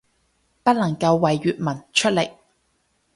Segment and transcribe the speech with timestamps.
[0.63, 2.31] 不能夠為粵文出力